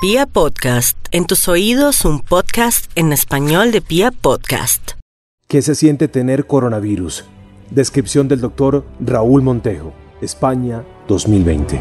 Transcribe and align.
Pia 0.00 0.26
Podcast, 0.26 0.96
en 1.10 1.26
tus 1.26 1.48
oídos 1.48 2.04
un 2.04 2.20
podcast 2.20 2.88
en 2.94 3.12
español 3.12 3.72
de 3.72 3.80
Pia 3.80 4.12
Podcast. 4.12 4.92
¿Qué 5.48 5.60
se 5.60 5.74
siente 5.74 6.06
tener 6.06 6.46
coronavirus? 6.46 7.24
Descripción 7.72 8.28
del 8.28 8.40
doctor 8.40 8.84
Raúl 9.00 9.42
Montejo, 9.42 9.92
España 10.22 10.84
2020. 11.08 11.80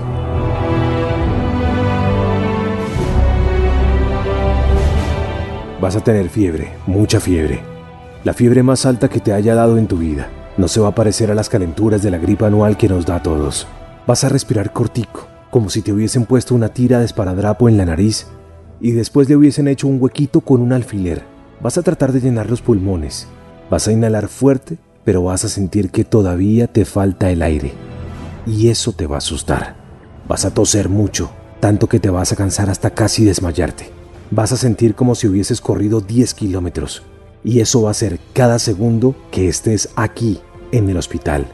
Vas 5.80 5.96
a 5.96 6.04
tener 6.04 6.30
fiebre, 6.30 6.74
mucha 6.88 7.20
fiebre. 7.20 7.62
La 8.24 8.34
fiebre 8.34 8.64
más 8.64 8.88
alta 8.88 9.10
que 9.10 9.20
te 9.20 9.32
haya 9.32 9.54
dado 9.54 9.78
en 9.78 9.86
tu 9.86 10.00
vida. 10.00 10.32
No 10.58 10.68
se 10.68 10.80
va 10.80 10.88
a 10.88 10.96
parecer 10.96 11.30
a 11.30 11.36
las 11.36 11.50
calenturas 11.50 12.02
de 12.02 12.10
la 12.10 12.18
gripe 12.18 12.46
anual 12.46 12.78
que 12.78 12.90
nos 12.90 13.06
da 13.06 13.18
a 13.18 13.22
todos. 13.22 13.68
Vas 14.08 14.24
a 14.24 14.30
respirar 14.30 14.74
cortico 14.74 15.37
como 15.58 15.72
si 15.72 15.82
te 15.82 15.92
hubiesen 15.92 16.26
puesto 16.26 16.54
una 16.54 16.70
tira 16.70 17.00
de 17.00 17.06
esparadrapo 17.06 17.68
en 17.68 17.78
la 17.78 17.86
nariz 17.86 18.28
y 18.80 18.92
después 18.92 19.28
le 19.28 19.36
hubiesen 19.36 19.68
hecho 19.68 19.88
un 19.88 20.00
huequito 20.00 20.42
con 20.42 20.62
un 20.62 20.72
alfiler. 20.72 21.24
Vas 21.64 21.80
a 21.80 21.82
tratar 21.82 22.12
de 22.12 22.20
llenar 22.20 22.48
los 22.48 22.62
pulmones. 22.62 23.28
Vas 23.68 23.88
a 23.88 23.92
inhalar 23.92 24.28
fuerte, 24.28 24.78
pero 25.04 25.24
vas 25.24 25.46
a 25.46 25.50
sentir 25.50 25.90
que 25.90 26.04
todavía 26.04 26.68
te 26.68 26.86
falta 26.86 27.32
el 27.32 27.42
aire. 27.42 27.74
Y 28.46 28.68
eso 28.68 28.92
te 28.92 29.08
va 29.08 29.16
a 29.16 29.18
asustar. 29.18 29.78
Vas 30.28 30.46
a 30.46 30.54
toser 30.54 30.90
mucho, 30.90 31.32
tanto 31.60 31.90
que 31.90 32.00
te 32.00 32.12
vas 32.12 32.32
a 32.32 32.36
cansar 32.36 32.70
hasta 32.70 32.92
casi 32.92 33.26
desmayarte. 33.26 33.90
Vas 34.30 34.52
a 34.52 34.58
sentir 34.58 34.94
como 34.94 35.16
si 35.16 35.26
hubieses 35.26 35.60
corrido 35.60 36.02
10 36.02 36.36
kilómetros. 36.36 37.02
Y 37.44 37.62
eso 37.62 37.82
va 37.82 37.90
a 37.90 37.96
ser 37.96 38.20
cada 38.34 38.60
segundo 38.60 39.16
que 39.32 39.48
estés 39.48 39.90
aquí, 39.96 40.40
en 40.72 40.88
el 40.88 40.98
hospital. 40.98 41.48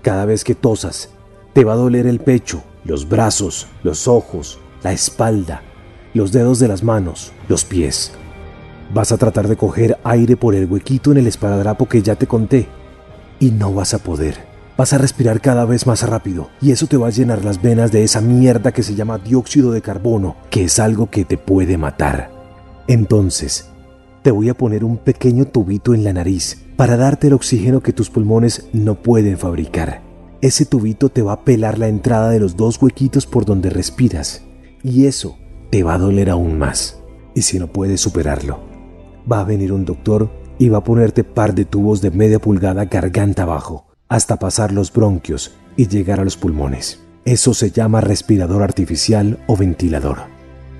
Cada 0.00 0.24
vez 0.24 0.44
que 0.44 0.54
tosas, 0.54 1.10
te 1.52 1.62
va 1.62 1.74
a 1.74 1.76
doler 1.76 2.06
el 2.06 2.20
pecho, 2.20 2.62
los 2.84 3.08
brazos, 3.08 3.66
los 3.82 4.08
ojos, 4.08 4.58
la 4.82 4.92
espalda, 4.92 5.62
los 6.14 6.32
dedos 6.32 6.58
de 6.58 6.68
las 6.68 6.82
manos, 6.82 7.32
los 7.48 7.64
pies. 7.64 8.12
Vas 8.92 9.12
a 9.12 9.18
tratar 9.18 9.48
de 9.48 9.56
coger 9.56 9.98
aire 10.02 10.36
por 10.36 10.54
el 10.54 10.66
huequito 10.66 11.12
en 11.12 11.18
el 11.18 11.26
esparadrapo 11.26 11.86
que 11.86 12.02
ya 12.02 12.16
te 12.16 12.26
conté 12.26 12.68
y 13.38 13.50
no 13.50 13.72
vas 13.72 13.94
a 13.94 13.98
poder. 13.98 14.48
Vas 14.76 14.92
a 14.92 14.98
respirar 14.98 15.40
cada 15.40 15.64
vez 15.64 15.86
más 15.86 16.08
rápido 16.08 16.48
y 16.60 16.72
eso 16.72 16.86
te 16.86 16.96
va 16.96 17.08
a 17.08 17.10
llenar 17.10 17.44
las 17.44 17.60
venas 17.60 17.92
de 17.92 18.02
esa 18.02 18.20
mierda 18.20 18.72
que 18.72 18.82
se 18.82 18.94
llama 18.94 19.18
dióxido 19.18 19.72
de 19.72 19.82
carbono, 19.82 20.36
que 20.48 20.64
es 20.64 20.78
algo 20.78 21.10
que 21.10 21.24
te 21.24 21.36
puede 21.36 21.76
matar. 21.76 22.30
Entonces, 22.88 23.68
te 24.22 24.30
voy 24.30 24.48
a 24.48 24.54
poner 24.54 24.84
un 24.84 24.96
pequeño 24.96 25.44
tubito 25.44 25.94
en 25.94 26.02
la 26.02 26.12
nariz 26.12 26.64
para 26.76 26.96
darte 26.96 27.26
el 27.26 27.34
oxígeno 27.34 27.82
que 27.82 27.92
tus 27.92 28.10
pulmones 28.10 28.68
no 28.72 28.94
pueden 28.96 29.38
fabricar 29.38 30.09
ese 30.42 30.64
tubito 30.64 31.10
te 31.10 31.22
va 31.22 31.32
a 31.32 31.44
pelar 31.44 31.78
la 31.78 31.88
entrada 31.88 32.30
de 32.30 32.40
los 32.40 32.56
dos 32.56 32.80
huequitos 32.80 33.26
por 33.26 33.44
donde 33.44 33.68
respiras 33.68 34.42
y 34.82 35.06
eso 35.06 35.36
te 35.70 35.82
va 35.82 35.94
a 35.94 35.98
doler 35.98 36.30
aún 36.30 36.58
más. 36.58 36.98
Y 37.34 37.42
si 37.42 37.58
no 37.58 37.66
puedes 37.66 38.00
superarlo, 38.00 38.60
va 39.30 39.40
a 39.40 39.44
venir 39.44 39.72
un 39.72 39.84
doctor 39.84 40.30
y 40.58 40.68
va 40.68 40.78
a 40.78 40.84
ponerte 40.84 41.24
par 41.24 41.54
de 41.54 41.64
tubos 41.64 42.00
de 42.00 42.10
media 42.10 42.38
pulgada 42.38 42.86
garganta 42.86 43.42
abajo 43.42 43.86
hasta 44.08 44.38
pasar 44.38 44.72
los 44.72 44.92
bronquios 44.92 45.52
y 45.76 45.88
llegar 45.88 46.20
a 46.20 46.24
los 46.24 46.36
pulmones. 46.36 47.00
Eso 47.24 47.52
se 47.52 47.70
llama 47.70 48.00
respirador 48.00 48.62
artificial 48.62 49.38
o 49.46 49.56
ventilador. 49.56 50.18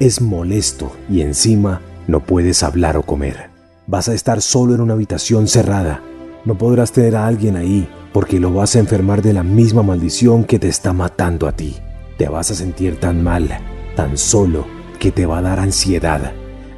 Es 0.00 0.22
molesto 0.22 0.90
y 1.08 1.20
encima 1.20 1.82
no 2.08 2.24
puedes 2.24 2.62
hablar 2.62 2.96
o 2.96 3.02
comer. 3.02 3.50
Vas 3.86 4.08
a 4.08 4.14
estar 4.14 4.40
solo 4.40 4.74
en 4.74 4.80
una 4.80 4.94
habitación 4.94 5.48
cerrada. 5.48 6.02
No 6.46 6.56
podrás 6.56 6.92
tener 6.92 7.14
a 7.14 7.26
alguien 7.26 7.56
ahí 7.56 7.88
porque 8.12 8.40
lo 8.40 8.52
vas 8.52 8.76
a 8.76 8.80
enfermar 8.80 9.22
de 9.22 9.32
la 9.32 9.42
misma 9.42 9.82
maldición 9.82 10.44
que 10.44 10.58
te 10.58 10.68
está 10.68 10.92
matando 10.92 11.46
a 11.46 11.52
ti. 11.52 11.76
Te 12.18 12.28
vas 12.28 12.50
a 12.50 12.54
sentir 12.54 12.98
tan 12.98 13.22
mal, 13.22 13.48
tan 13.96 14.18
solo, 14.18 14.66
que 14.98 15.12
te 15.12 15.26
va 15.26 15.38
a 15.38 15.42
dar 15.42 15.60
ansiedad 15.60 16.32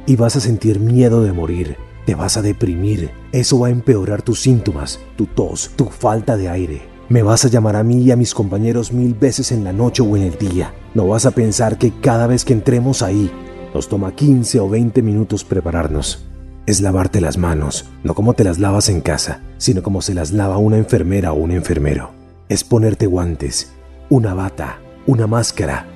y 0.05 0.15
vas 0.15 0.35
a 0.35 0.39
sentir 0.39 0.79
miedo 0.79 1.23
de 1.23 1.33
morir. 1.33 1.77
Te 2.05 2.15
vas 2.15 2.37
a 2.37 2.41
deprimir. 2.41 3.11
Eso 3.31 3.59
va 3.59 3.67
a 3.67 3.71
empeorar 3.71 4.21
tus 4.21 4.41
síntomas, 4.41 4.99
tu 5.15 5.25
tos, 5.25 5.71
tu 5.75 5.85
falta 5.85 6.37
de 6.37 6.49
aire. 6.49 6.81
Me 7.09 7.23
vas 7.23 7.45
a 7.45 7.49
llamar 7.49 7.75
a 7.75 7.83
mí 7.83 8.01
y 8.01 8.11
a 8.11 8.15
mis 8.15 8.33
compañeros 8.33 8.91
mil 8.91 9.13
veces 9.13 9.51
en 9.51 9.63
la 9.63 9.73
noche 9.73 10.01
o 10.01 10.17
en 10.17 10.23
el 10.23 10.37
día. 10.37 10.73
No 10.93 11.07
vas 11.07 11.25
a 11.25 11.31
pensar 11.31 11.77
que 11.77 11.91
cada 11.99 12.27
vez 12.27 12.45
que 12.45 12.53
entremos 12.53 13.01
ahí 13.01 13.31
nos 13.73 13.87
toma 13.87 14.15
15 14.15 14.59
o 14.59 14.69
20 14.69 15.01
minutos 15.01 15.43
prepararnos 15.43 16.25
es 16.65 16.79
lavarte 16.79 17.19
las 17.19 17.37
manos, 17.37 17.89
no 18.03 18.13
como 18.15 18.33
te 18.33 18.43
las 18.43 18.59
lavas 18.59 18.89
en 18.89 19.01
casa, 19.01 19.41
sino 19.57 19.83
como 19.83 20.01
se 20.01 20.13
las 20.13 20.31
lava 20.31 20.57
una 20.57 20.77
enfermera 20.77 21.33
o 21.33 21.35
un 21.35 21.51
enfermero. 21.51 22.11
Es 22.47 22.63
ponerte 22.63 23.05
guantes, 23.05 23.73
una 24.09 24.33
bata, 24.33 24.79
una 25.05 25.27
máscara, 25.27 25.87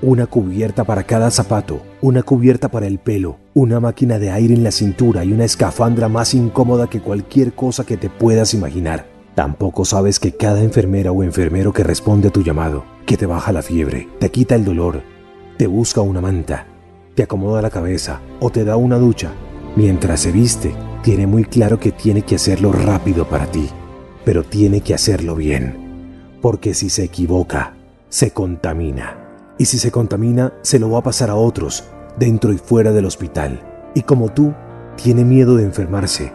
una 0.00 0.26
cubierta 0.26 0.84
para 0.84 1.04
cada 1.04 1.30
zapato, 1.30 1.82
una 2.00 2.22
cubierta 2.22 2.70
para 2.70 2.86
el 2.86 2.98
pelo, 2.98 3.38
una 3.52 3.80
máquina 3.80 4.18
de 4.18 4.30
aire 4.30 4.54
en 4.54 4.64
la 4.64 4.70
cintura 4.70 5.24
y 5.24 5.32
una 5.32 5.44
escafandra 5.44 6.08
más 6.08 6.34
incómoda 6.34 6.88
que 6.88 7.00
cualquier 7.00 7.54
cosa 7.54 7.84
que 7.84 7.96
te 7.96 8.08
puedas 8.08 8.54
imaginar. 8.54 9.06
Tampoco 9.34 9.84
sabes 9.84 10.20
que 10.20 10.36
cada 10.36 10.62
enfermera 10.62 11.10
o 11.12 11.22
enfermero 11.22 11.72
que 11.72 11.82
responde 11.82 12.28
a 12.28 12.30
tu 12.30 12.42
llamado, 12.42 12.84
que 13.04 13.16
te 13.16 13.26
baja 13.26 13.52
la 13.52 13.62
fiebre, 13.62 14.08
te 14.20 14.30
quita 14.30 14.54
el 14.54 14.64
dolor, 14.64 15.02
te 15.58 15.66
busca 15.66 16.00
una 16.00 16.20
manta, 16.20 16.66
te 17.14 17.24
acomoda 17.24 17.60
la 17.60 17.70
cabeza 17.70 18.20
o 18.40 18.50
te 18.50 18.64
da 18.64 18.76
una 18.76 18.96
ducha, 18.96 19.32
Mientras 19.76 20.20
se 20.20 20.30
viste, 20.30 20.72
tiene 21.02 21.26
muy 21.26 21.44
claro 21.44 21.80
que 21.80 21.90
tiene 21.90 22.22
que 22.22 22.36
hacerlo 22.36 22.70
rápido 22.70 23.28
para 23.28 23.46
ti, 23.46 23.68
pero 24.24 24.44
tiene 24.44 24.80
que 24.82 24.94
hacerlo 24.94 25.34
bien, 25.34 26.38
porque 26.40 26.74
si 26.74 26.90
se 26.90 27.02
equivoca, 27.02 27.74
se 28.08 28.30
contamina. 28.30 29.18
Y 29.58 29.64
si 29.64 29.78
se 29.78 29.90
contamina, 29.90 30.52
se 30.62 30.78
lo 30.78 30.90
va 30.90 31.00
a 31.00 31.02
pasar 31.02 31.28
a 31.28 31.34
otros, 31.34 31.84
dentro 32.16 32.52
y 32.52 32.58
fuera 32.58 32.92
del 32.92 33.04
hospital. 33.04 33.60
Y 33.94 34.02
como 34.02 34.32
tú, 34.32 34.54
tiene 34.94 35.24
miedo 35.24 35.56
de 35.56 35.64
enfermarse, 35.64 36.32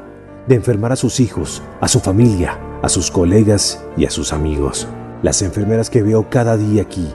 de 0.47 0.55
enfermar 0.55 0.91
a 0.91 0.97
sus 0.97 1.21
hijos, 1.21 1.63
a 1.79 1.87
su 1.87 2.01
familia, 2.01 2.59
a 2.81 2.89
sus 2.89 3.09
colegas 3.09 3.81
y 3.95 4.05
a 4.05 4.09
sus 4.09 4.33
amigos. 4.33 4.85
Las 5.23 5.41
enfermeras 5.41 5.89
que 5.89 6.03
veo 6.03 6.29
cada 6.29 6.57
día 6.57 6.81
aquí 6.81 7.07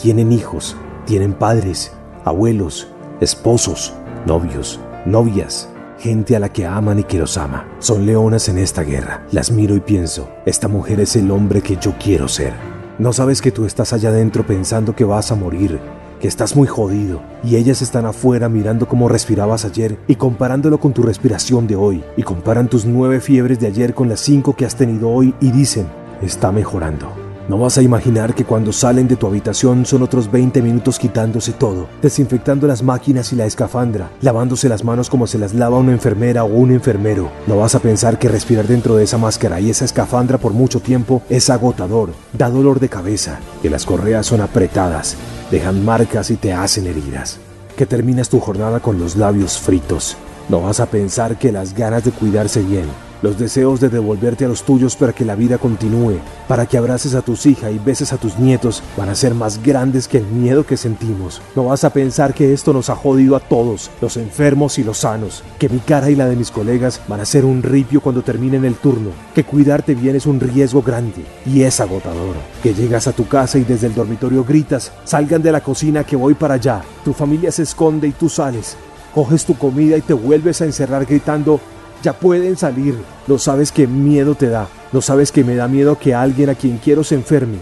tienen 0.00 0.30
hijos, 0.30 0.76
tienen 1.06 1.32
padres, 1.32 1.92
abuelos, 2.24 2.86
esposos, 3.20 3.94
novios, 4.26 4.78
novias, 5.06 5.68
gente 6.02 6.34
a 6.34 6.40
la 6.40 6.52
que 6.52 6.66
aman 6.66 6.98
y 6.98 7.04
que 7.04 7.16
los 7.16 7.38
ama. 7.38 7.64
Son 7.78 8.04
leonas 8.04 8.48
en 8.48 8.58
esta 8.58 8.82
guerra. 8.82 9.24
Las 9.30 9.52
miro 9.52 9.76
y 9.76 9.80
pienso, 9.80 10.28
esta 10.44 10.66
mujer 10.66 10.98
es 10.98 11.14
el 11.14 11.30
hombre 11.30 11.62
que 11.62 11.76
yo 11.76 11.94
quiero 12.02 12.26
ser. 12.26 12.52
No 12.98 13.12
sabes 13.12 13.40
que 13.40 13.52
tú 13.52 13.66
estás 13.66 13.92
allá 13.92 14.08
adentro 14.08 14.44
pensando 14.44 14.96
que 14.96 15.04
vas 15.04 15.30
a 15.30 15.36
morir, 15.36 15.78
que 16.20 16.26
estás 16.26 16.56
muy 16.56 16.66
jodido, 16.66 17.22
y 17.44 17.54
ellas 17.54 17.82
están 17.82 18.04
afuera 18.04 18.48
mirando 18.48 18.88
cómo 18.88 19.08
respirabas 19.08 19.64
ayer 19.64 19.96
y 20.08 20.16
comparándolo 20.16 20.80
con 20.80 20.92
tu 20.92 21.04
respiración 21.04 21.68
de 21.68 21.76
hoy, 21.76 22.02
y 22.16 22.24
comparan 22.24 22.68
tus 22.68 22.84
nueve 22.84 23.20
fiebres 23.20 23.60
de 23.60 23.68
ayer 23.68 23.94
con 23.94 24.08
las 24.08 24.18
cinco 24.18 24.56
que 24.56 24.66
has 24.66 24.74
tenido 24.74 25.08
hoy 25.08 25.36
y 25.40 25.52
dicen, 25.52 25.86
está 26.20 26.50
mejorando. 26.50 27.21
No 27.52 27.58
vas 27.58 27.76
a 27.76 27.82
imaginar 27.82 28.34
que 28.34 28.46
cuando 28.46 28.72
salen 28.72 29.06
de 29.06 29.16
tu 29.16 29.26
habitación 29.26 29.84
son 29.84 30.02
otros 30.02 30.32
20 30.32 30.62
minutos 30.62 30.98
quitándose 30.98 31.52
todo, 31.52 31.86
desinfectando 32.00 32.66
las 32.66 32.82
máquinas 32.82 33.30
y 33.34 33.36
la 33.36 33.44
escafandra, 33.44 34.10
lavándose 34.22 34.70
las 34.70 34.84
manos 34.84 35.10
como 35.10 35.26
se 35.26 35.36
las 35.36 35.52
lava 35.52 35.76
una 35.76 35.92
enfermera 35.92 36.44
o 36.44 36.46
un 36.46 36.70
enfermero. 36.70 37.30
No 37.46 37.58
vas 37.58 37.74
a 37.74 37.80
pensar 37.80 38.18
que 38.18 38.30
respirar 38.30 38.66
dentro 38.66 38.96
de 38.96 39.04
esa 39.04 39.18
máscara 39.18 39.60
y 39.60 39.68
esa 39.68 39.84
escafandra 39.84 40.38
por 40.38 40.54
mucho 40.54 40.80
tiempo 40.80 41.20
es 41.28 41.50
agotador, 41.50 42.14
da 42.32 42.48
dolor 42.48 42.80
de 42.80 42.88
cabeza, 42.88 43.38
que 43.60 43.68
las 43.68 43.84
correas 43.84 44.24
son 44.24 44.40
apretadas, 44.40 45.14
dejan 45.50 45.84
marcas 45.84 46.30
y 46.30 46.36
te 46.36 46.54
hacen 46.54 46.86
heridas, 46.86 47.38
que 47.76 47.84
terminas 47.84 48.30
tu 48.30 48.40
jornada 48.40 48.80
con 48.80 48.98
los 48.98 49.14
labios 49.16 49.58
fritos. 49.58 50.16
No 50.48 50.62
vas 50.62 50.80
a 50.80 50.86
pensar 50.86 51.38
que 51.38 51.52
las 51.52 51.74
ganas 51.74 52.02
de 52.02 52.12
cuidarse 52.12 52.62
bien 52.62 52.86
los 53.22 53.38
deseos 53.38 53.80
de 53.80 53.88
devolverte 53.88 54.44
a 54.44 54.48
los 54.48 54.64
tuyos 54.64 54.96
para 54.96 55.12
que 55.12 55.24
la 55.24 55.34
vida 55.34 55.58
continúe, 55.58 56.18
para 56.48 56.66
que 56.66 56.76
abraces 56.76 57.14
a 57.14 57.22
tus 57.22 57.46
hijas 57.46 57.72
y 57.72 57.78
beses 57.78 58.12
a 58.12 58.18
tus 58.18 58.38
nietos, 58.38 58.82
van 58.96 59.08
a 59.08 59.14
ser 59.14 59.34
más 59.34 59.62
grandes 59.62 60.08
que 60.08 60.18
el 60.18 60.26
miedo 60.26 60.66
que 60.66 60.76
sentimos. 60.76 61.40
No 61.56 61.66
vas 61.66 61.84
a 61.84 61.90
pensar 61.90 62.34
que 62.34 62.52
esto 62.52 62.72
nos 62.72 62.90
ha 62.90 62.96
jodido 62.96 63.36
a 63.36 63.40
todos, 63.40 63.90
los 64.00 64.16
enfermos 64.16 64.78
y 64.78 64.84
los 64.84 64.98
sanos, 64.98 65.42
que 65.58 65.68
mi 65.68 65.78
cara 65.78 66.10
y 66.10 66.16
la 66.16 66.26
de 66.26 66.36
mis 66.36 66.50
colegas 66.50 67.00
van 67.08 67.20
a 67.20 67.24
ser 67.24 67.44
un 67.44 67.62
ripio 67.62 68.00
cuando 68.00 68.22
terminen 68.22 68.64
el 68.64 68.74
turno, 68.74 69.10
que 69.34 69.44
cuidarte 69.44 69.94
bien 69.94 70.16
es 70.16 70.26
un 70.26 70.40
riesgo 70.40 70.82
grande 70.82 71.24
y 71.46 71.62
es 71.62 71.80
agotador, 71.80 72.36
que 72.62 72.74
llegas 72.74 73.06
a 73.06 73.12
tu 73.12 73.28
casa 73.28 73.58
y 73.58 73.64
desde 73.64 73.86
el 73.86 73.94
dormitorio 73.94 74.44
gritas, 74.44 74.92
salgan 75.04 75.42
de 75.42 75.52
la 75.52 75.60
cocina 75.60 76.04
que 76.04 76.16
voy 76.16 76.34
para 76.34 76.54
allá, 76.54 76.82
tu 77.04 77.12
familia 77.12 77.52
se 77.52 77.62
esconde 77.62 78.08
y 78.08 78.12
tú 78.12 78.28
sales, 78.28 78.76
coges 79.14 79.44
tu 79.44 79.56
comida 79.56 79.96
y 79.96 80.00
te 80.00 80.12
vuelves 80.12 80.60
a 80.60 80.64
encerrar 80.64 81.06
gritando, 81.06 81.60
ya 82.02 82.12
pueden 82.12 82.56
salir. 82.56 82.96
No 83.26 83.38
sabes 83.38 83.72
qué 83.72 83.86
miedo 83.86 84.34
te 84.34 84.48
da. 84.48 84.68
No 84.92 85.00
sabes 85.00 85.32
que 85.32 85.44
me 85.44 85.54
da 85.54 85.68
miedo 85.68 85.98
que 85.98 86.14
alguien 86.14 86.50
a 86.50 86.54
quien 86.54 86.78
quiero 86.78 87.04
se 87.04 87.14
enferme. 87.14 87.58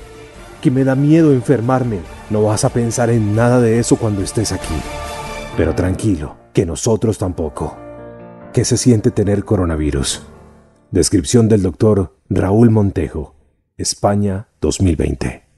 Que 0.60 0.70
me 0.70 0.84
da 0.84 0.94
miedo 0.94 1.32
enfermarme. 1.32 2.00
No 2.30 2.42
vas 2.42 2.64
a 2.64 2.70
pensar 2.70 3.10
en 3.10 3.34
nada 3.34 3.60
de 3.60 3.78
eso 3.78 3.96
cuando 3.96 4.22
estés 4.22 4.52
aquí. 4.52 4.74
Pero 5.56 5.74
tranquilo, 5.74 6.36
que 6.52 6.66
nosotros 6.66 7.18
tampoco. 7.18 7.76
¿Qué 8.52 8.64
se 8.64 8.76
siente 8.76 9.10
tener 9.10 9.44
coronavirus? 9.44 10.22
Descripción 10.90 11.48
del 11.48 11.62
doctor 11.62 12.16
Raúl 12.28 12.70
Montejo, 12.70 13.34
España 13.76 14.48
2020. 14.60 15.49